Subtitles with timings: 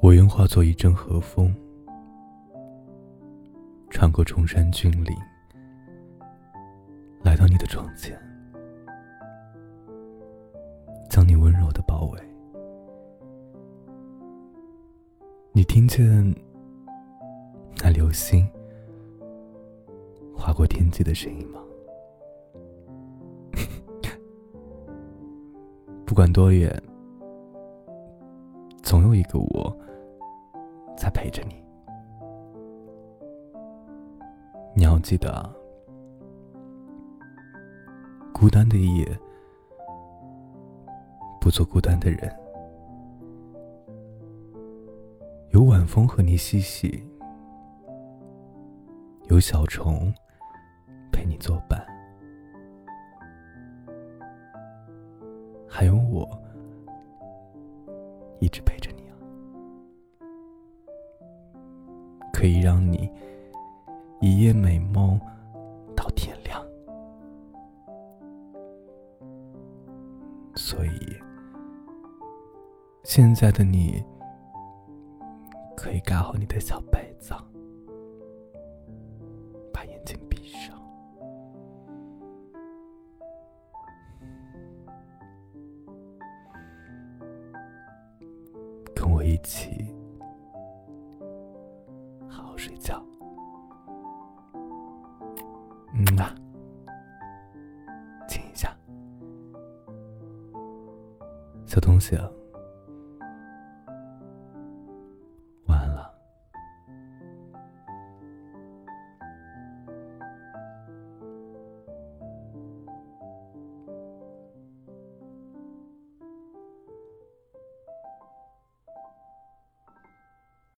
[0.00, 1.52] 我愿化作一阵和风，
[3.90, 5.16] 穿过崇山峻岭，
[7.22, 8.16] 来到你的窗前，
[11.10, 12.20] 将你温柔的包围。
[15.50, 16.32] 你听见
[17.82, 18.48] 那流星
[20.32, 21.60] 划过天际的声音吗？
[26.06, 26.80] 不管多远，
[28.80, 29.76] 总有一个我
[30.98, 31.64] 在陪着你。
[34.74, 35.48] 你要记得，
[38.34, 39.06] 孤单的夜，
[41.40, 42.36] 不做孤单的人。
[45.50, 47.02] 有晚风和你嬉戏，
[49.28, 50.12] 有小虫
[51.12, 51.80] 陪你作伴，
[55.66, 56.28] 还有我
[58.40, 58.77] 一直陪
[62.38, 63.10] 可以让你
[64.20, 65.20] 一夜美梦
[65.96, 66.64] 到天亮。
[70.54, 71.16] 所以，
[73.02, 74.04] 现在的你。
[75.76, 77.32] 可以盖好你的小被子，
[79.72, 80.76] 把眼睛闭上，
[88.92, 89.86] 跟我一起
[92.58, 93.02] 睡觉。
[95.94, 96.34] 嗯啊，
[98.28, 98.76] 亲一下，
[101.66, 102.28] 小东西啊。